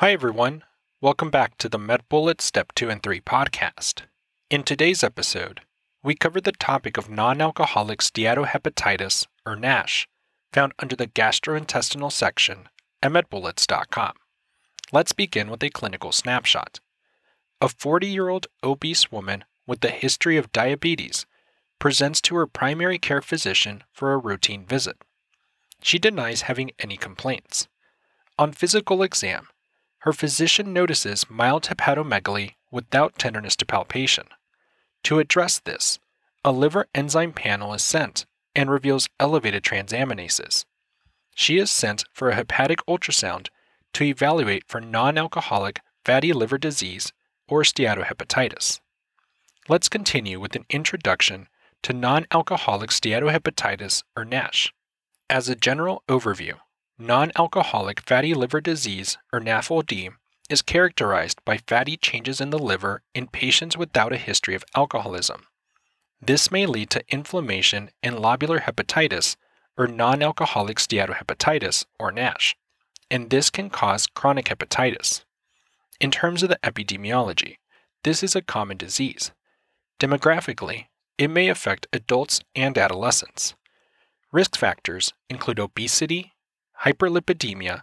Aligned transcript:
Hi, 0.00 0.12
everyone. 0.12 0.62
Welcome 1.00 1.30
back 1.30 1.56
to 1.56 1.70
the 1.70 1.78
MedBullets 1.78 2.42
Step 2.42 2.72
2 2.74 2.90
and 2.90 3.02
3 3.02 3.18
podcast. 3.22 4.02
In 4.50 4.62
today's 4.62 5.02
episode, 5.02 5.62
we 6.02 6.14
cover 6.14 6.38
the 6.38 6.52
topic 6.52 6.98
of 6.98 7.08
non 7.08 7.40
alcoholic 7.40 8.00
steatohepatitis, 8.00 9.26
or 9.46 9.56
NASH, 9.56 10.06
found 10.52 10.74
under 10.80 10.94
the 10.96 11.06
gastrointestinal 11.06 12.12
section 12.12 12.68
at 13.02 13.10
medbullets.com. 13.10 14.12
Let's 14.92 15.14
begin 15.14 15.48
with 15.48 15.62
a 15.62 15.70
clinical 15.70 16.12
snapshot. 16.12 16.80
A 17.62 17.70
40 17.70 18.06
year 18.06 18.28
old 18.28 18.48
obese 18.62 19.10
woman 19.10 19.44
with 19.66 19.82
a 19.82 19.88
history 19.88 20.36
of 20.36 20.52
diabetes 20.52 21.24
presents 21.78 22.20
to 22.20 22.36
her 22.36 22.46
primary 22.46 22.98
care 22.98 23.22
physician 23.22 23.82
for 23.94 24.12
a 24.12 24.18
routine 24.18 24.66
visit. 24.66 24.98
She 25.80 25.98
denies 25.98 26.42
having 26.42 26.72
any 26.78 26.98
complaints. 26.98 27.66
On 28.38 28.52
physical 28.52 29.02
exam, 29.02 29.48
her 30.06 30.12
physician 30.12 30.72
notices 30.72 31.28
mild 31.28 31.64
hepatomegaly 31.64 32.52
without 32.70 33.18
tenderness 33.18 33.56
to 33.56 33.66
palpation. 33.66 34.24
To 35.02 35.18
address 35.18 35.58
this, 35.58 35.98
a 36.44 36.52
liver 36.52 36.86
enzyme 36.94 37.32
panel 37.32 37.74
is 37.74 37.82
sent 37.82 38.24
and 38.54 38.70
reveals 38.70 39.08
elevated 39.18 39.64
transaminases. 39.64 40.64
She 41.34 41.58
is 41.58 41.72
sent 41.72 42.04
for 42.12 42.30
a 42.30 42.36
hepatic 42.36 42.78
ultrasound 42.86 43.48
to 43.94 44.04
evaluate 44.04 44.62
for 44.68 44.80
non 44.80 45.18
alcoholic 45.18 45.80
fatty 46.04 46.32
liver 46.32 46.56
disease 46.56 47.12
or 47.48 47.62
steatohepatitis. 47.62 48.78
Let's 49.68 49.88
continue 49.88 50.38
with 50.38 50.54
an 50.54 50.66
introduction 50.70 51.48
to 51.82 51.92
non 51.92 52.26
alcoholic 52.30 52.90
steatohepatitis 52.90 54.04
or 54.16 54.24
NASH. 54.24 54.72
As 55.28 55.48
a 55.48 55.56
general 55.56 56.04
overview, 56.08 56.54
non 56.98 57.30
alcoholic 57.36 58.00
fatty 58.00 58.32
liver 58.32 58.60
disease 58.60 59.18
or 59.32 59.40
NAFLD 59.40 60.10
is 60.48 60.62
characterized 60.62 61.44
by 61.44 61.58
fatty 61.58 61.96
changes 61.96 62.40
in 62.40 62.50
the 62.50 62.58
liver 62.58 63.02
in 63.14 63.26
patients 63.26 63.76
without 63.76 64.12
a 64.12 64.16
history 64.18 64.54
of 64.54 64.64
alcoholism. 64.74 65.46
This 66.20 66.50
may 66.50 66.64
lead 66.64 66.88
to 66.90 67.04
inflammation 67.08 67.90
and 68.02 68.16
lobular 68.16 68.62
hepatitis 68.62 69.36
or 69.76 69.86
non 69.86 70.22
alcoholic 70.22 70.78
steatohepatitis 70.78 71.84
or 71.98 72.10
NASH, 72.10 72.56
and 73.10 73.28
this 73.28 73.50
can 73.50 73.68
cause 73.68 74.06
chronic 74.06 74.46
hepatitis. 74.46 75.24
In 76.00 76.10
terms 76.10 76.42
of 76.42 76.48
the 76.48 76.58
epidemiology, 76.62 77.56
this 78.04 78.22
is 78.22 78.34
a 78.34 78.42
common 78.42 78.76
disease. 78.76 79.32
Demographically, 80.00 80.86
it 81.18 81.28
may 81.28 81.48
affect 81.48 81.86
adults 81.92 82.40
and 82.54 82.78
adolescents. 82.78 83.54
Risk 84.32 84.56
factors 84.56 85.12
include 85.28 85.58
obesity, 85.58 86.32
hyperlipidemia, 86.84 87.82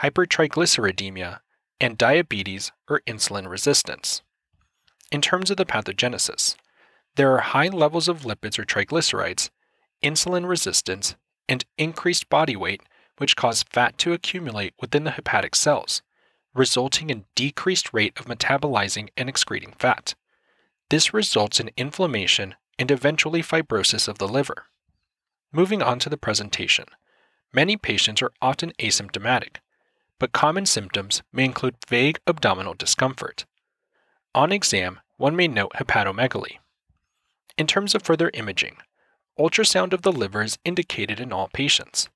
hypertriglyceridemia, 0.00 1.40
and 1.80 1.98
diabetes 1.98 2.72
or 2.88 3.00
insulin 3.06 3.48
resistance. 3.48 4.22
In 5.10 5.20
terms 5.20 5.50
of 5.50 5.56
the 5.56 5.66
pathogenesis, 5.66 6.56
there 7.16 7.32
are 7.32 7.40
high 7.40 7.68
levels 7.68 8.08
of 8.08 8.22
lipids 8.22 8.58
or 8.58 8.64
triglycerides, 8.64 9.50
insulin 10.02 10.48
resistance, 10.48 11.14
and 11.48 11.64
increased 11.78 12.28
body 12.28 12.56
weight, 12.56 12.82
which 13.18 13.36
cause 13.36 13.62
fat 13.62 13.96
to 13.98 14.12
accumulate 14.12 14.74
within 14.80 15.04
the 15.04 15.12
hepatic 15.12 15.54
cells, 15.54 16.02
resulting 16.54 17.10
in 17.10 17.26
decreased 17.34 17.92
rate 17.92 18.18
of 18.18 18.26
metabolizing 18.26 19.08
and 19.16 19.28
excreting 19.28 19.72
fat. 19.78 20.14
This 20.90 21.14
results 21.14 21.60
in 21.60 21.70
inflammation 21.76 22.54
and 22.78 22.90
eventually 22.90 23.42
fibrosis 23.42 24.08
of 24.08 24.18
the 24.18 24.28
liver. 24.28 24.66
Moving 25.52 25.82
on 25.82 25.98
to 26.00 26.08
the 26.08 26.16
presentation. 26.16 26.86
Many 27.54 27.76
patients 27.76 28.20
are 28.20 28.32
often 28.42 28.72
asymptomatic, 28.80 29.58
but 30.18 30.32
common 30.32 30.66
symptoms 30.66 31.22
may 31.32 31.44
include 31.44 31.76
vague 31.88 32.18
abdominal 32.26 32.74
discomfort. 32.74 33.46
On 34.34 34.50
exam, 34.50 34.98
one 35.18 35.36
may 35.36 35.46
note 35.46 35.70
hepatomegaly. 35.76 36.58
In 37.56 37.68
terms 37.68 37.94
of 37.94 38.02
further 38.02 38.32
imaging, 38.34 38.78
ultrasound 39.38 39.92
of 39.92 40.02
the 40.02 40.10
liver 40.10 40.42
is 40.42 40.58
indicated 40.64 41.20
in 41.20 41.32
all 41.32 41.48
patients. 41.54 42.08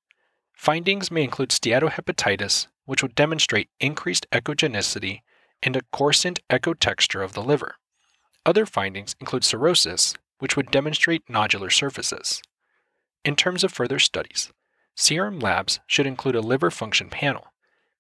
Findings 0.53 1.09
may 1.09 1.23
include 1.23 1.51
steatohepatitis, 1.51 2.67
which 2.85 3.01
would 3.03 3.15
demonstrate 3.15 3.71
increased 3.79 4.27
echogenicity 4.33 5.21
and 5.63 5.77
a 5.77 5.83
coarsened 5.93 6.41
echo 6.51 6.75
texture 6.75 7.23
of 7.23 7.35
the 7.35 7.43
liver. 7.43 7.77
Other 8.45 8.67
findings 8.67 9.15
include 9.21 9.45
cirrhosis, 9.45 10.15
which 10.41 10.57
would 10.57 10.73
demonstrate 10.73 11.27
nodular 11.27 11.73
surfaces. 11.73 12.43
In 13.25 13.37
terms 13.37 13.63
of 13.63 13.73
further 13.73 14.01
studies, 14.01 14.53
serum 14.99 15.39
labs 15.39 15.79
should 15.87 16.07
include 16.07 16.35
a 16.35 16.41
liver 16.41 16.71
function 16.71 17.09
panel. 17.09 17.53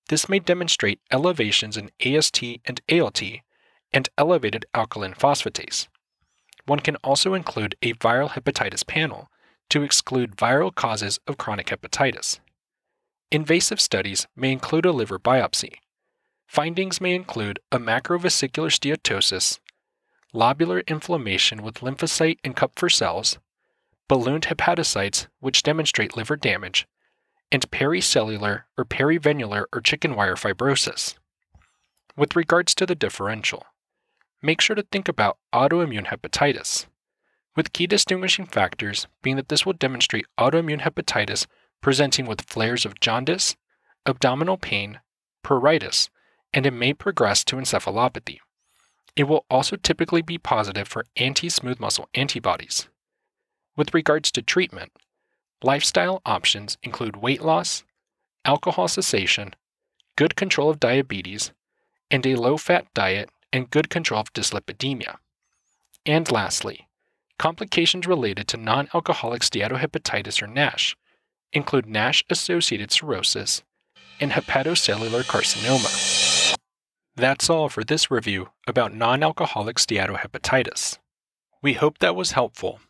This 0.09 0.29
may 0.29 0.41
demonstrate 0.41 1.01
elevations 1.13 1.77
in 1.77 1.91
AST 2.05 2.43
and 2.65 2.81
ALT 2.91 3.23
and 3.93 4.09
elevated 4.19 4.67
alkaline 4.75 5.15
phosphatase. 5.15 5.87
One 6.67 6.81
can 6.81 6.97
also 6.97 7.35
include 7.35 7.77
a 7.83 7.95
viral 7.95 8.31
hepatitis 8.31 8.85
panel 8.87 9.31
to 9.71 9.83
exclude 9.83 10.37
viral 10.37 10.75
causes 10.75 11.21
of 11.27 11.39
chronic 11.39 11.69
hepatitis. 11.69 12.41
Invasive 13.31 13.81
studies 13.81 14.27
may 14.35 14.51
include 14.51 14.85
a 14.85 14.93
liver 14.93 15.19
biopsy. 15.19 15.75
Findings 16.47 17.01
may 17.01 17.15
include 17.15 17.61
a 17.71 17.79
macrovesicular 17.79 18.71
steatosis, 18.71 19.61
lobular 20.35 20.85
inflammation 20.87 21.63
with 21.63 21.81
lymphocyte 21.81 22.39
and 22.43 22.57
Kupffer 22.57 22.91
cells, 22.91 23.39
ballooned 24.09 24.47
hepatocytes 24.47 25.27
which 25.41 25.63
demonstrate 25.63 26.17
liver 26.17 26.37
damage, 26.37 26.87
and 27.53 27.71
pericellular 27.71 28.65
or 28.77 28.85
perivenular 28.85 29.65
or 29.73 29.81
chicken 29.81 30.15
wire 30.15 30.35
fibrosis. 30.35 31.15
With 32.17 32.37
regards 32.37 32.75
to 32.75 32.87
the 32.87 32.95
differential, 32.95 33.65
make 34.43 34.61
sure 34.61 34.77
to 34.77 34.83
think 34.83 35.09
about 35.09 35.39
autoimmune 35.53 36.07
hepatitis, 36.07 36.87
with 37.55 37.73
key 37.73 37.87
distinguishing 37.87 38.47
factors 38.47 39.07
being 39.23 39.37
that 39.37 39.49
this 39.49 39.65
will 39.65 39.73
demonstrate 39.73 40.27
autoimmune 40.39 40.83
hepatitis 40.83 41.47
presenting 41.81 42.27
with 42.27 42.43
flares 42.43 42.85
of 42.85 43.01
jaundice, 43.01 43.57
abdominal 44.07 44.57
pain, 44.57 45.01
pruritus, 45.45 46.09
and 46.53 46.67
it 46.67 46.73
may 46.73 46.93
progress 46.93 47.45
to 47.45 47.57
encephalopathy. 47.57 48.39
It 49.17 49.25
will 49.25 49.45
also 49.51 49.77
typically 49.77 50.23
be 50.23 50.39
positive 50.39 50.89
for 50.89 51.05
anti 51.17 51.49
smooth 51.49 51.81
muscle 51.81 52.09
antibodies. 52.15 52.89
With 53.79 53.95
regards 53.95 54.33
to 54.33 54.43
treatment, 54.43 54.91
lifestyle 55.63 56.21
options 56.27 56.77
include 56.83 57.15
weight 57.15 57.43
loss, 57.43 57.85
alcohol 58.45 58.89
cessation, 58.89 59.55
good 60.17 60.35
control 60.35 60.69
of 60.69 60.81
diabetes, 60.81 61.53
and 62.11 62.27
a 62.27 62.35
low 62.35 62.57
fat 62.57 62.93
diet 62.93 63.31
and 63.53 63.71
good 63.71 63.89
control 63.89 64.21
of 64.21 64.33
dyslipidemia. 64.33 65.19
And 66.05 66.29
lastly, 66.33 66.89
complications 67.39 68.09
related 68.09 68.49
to 68.49 68.57
non 68.57 68.89
alcoholic 68.93 69.43
steatohepatitis 69.43 70.43
or 70.43 70.49
NASH 70.49 70.97
include 71.53 71.87
NASH 71.87 72.25
associated 72.29 72.91
cirrhosis 72.91 73.63
and 74.19 74.33
hepatocellular 74.33 75.23
carcinoma. 75.23 76.57
That's 77.15 77.49
all 77.49 77.69
for 77.69 77.85
this 77.85 78.11
review 78.11 78.49
about 78.67 78.93
non 78.93 79.23
alcoholic 79.23 79.77
steatohepatitis. 79.77 80.99
We 81.63 81.75
hope 81.75 81.99
that 81.99 82.17
was 82.17 82.33
helpful. 82.33 82.81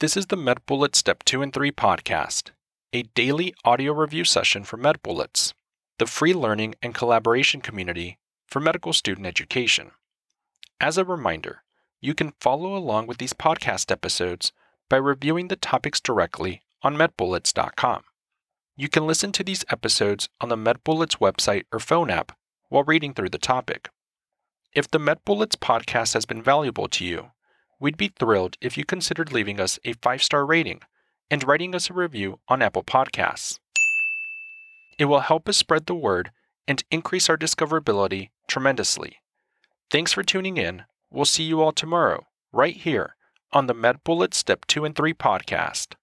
This 0.00 0.16
is 0.16 0.28
the 0.28 0.36
MedBullets 0.36 0.96
Step 0.96 1.24
2 1.24 1.42
and 1.42 1.52
3 1.52 1.72
podcast, 1.72 2.52
a 2.90 3.02
daily 3.02 3.52
audio 3.66 3.92
review 3.92 4.24
session 4.24 4.64
for 4.64 4.78
MedBullets, 4.78 5.52
the 5.98 6.06
free 6.06 6.32
learning 6.32 6.74
and 6.80 6.94
collaboration 6.94 7.60
community 7.60 8.16
for 8.46 8.60
medical 8.60 8.94
student 8.94 9.26
education. 9.26 9.90
As 10.80 10.96
a 10.96 11.04
reminder, 11.04 11.64
you 12.00 12.14
can 12.14 12.32
follow 12.40 12.74
along 12.74 13.08
with 13.08 13.18
these 13.18 13.34
podcast 13.34 13.92
episodes 13.92 14.52
by 14.88 14.96
reviewing 14.96 15.48
the 15.48 15.56
topics 15.56 16.00
directly 16.00 16.62
on 16.82 16.96
medbullets.com. 16.96 18.02
You 18.78 18.88
can 18.88 19.06
listen 19.06 19.32
to 19.32 19.44
these 19.44 19.66
episodes 19.68 20.30
on 20.40 20.48
the 20.48 20.56
MedBullets 20.56 21.18
website 21.18 21.64
or 21.70 21.78
phone 21.78 22.08
app 22.08 22.32
while 22.70 22.84
reading 22.84 23.12
through 23.12 23.28
the 23.28 23.38
topic. 23.38 23.90
If 24.72 24.90
the 24.90 24.98
MedBullets 24.98 25.56
podcast 25.56 26.14
has 26.14 26.24
been 26.24 26.42
valuable 26.42 26.88
to 26.88 27.04
you, 27.04 27.32
we'd 27.80 27.96
be 27.96 28.12
thrilled 28.18 28.56
if 28.60 28.78
you 28.78 28.84
considered 28.84 29.32
leaving 29.32 29.58
us 29.58 29.78
a 29.84 29.94
five 29.94 30.22
star 30.22 30.46
rating 30.46 30.80
and 31.30 31.46
writing 31.46 31.74
us 31.74 31.90
a 31.90 31.94
review 31.94 32.38
on 32.48 32.62
Apple 32.62 32.84
Podcasts. 32.84 33.58
It 34.98 35.06
will 35.06 35.20
help 35.20 35.48
us 35.48 35.56
spread 35.56 35.86
the 35.86 35.94
word 35.94 36.30
and 36.68 36.84
increase 36.90 37.28
our 37.30 37.38
discoverability 37.38 38.28
tremendously. 38.46 39.16
Thanks 39.90 40.12
for 40.12 40.22
tuning 40.22 40.56
in. 40.56 40.84
We'll 41.10 41.24
see 41.24 41.42
you 41.42 41.62
all 41.62 41.72
tomorrow, 41.72 42.26
right 42.52 42.76
here 42.76 43.16
on 43.52 43.66
the 43.66 43.74
MedBullets 43.74 44.34
Step 44.34 44.66
2 44.66 44.84
and 44.84 44.94
3 44.94 45.14
podcast. 45.14 45.94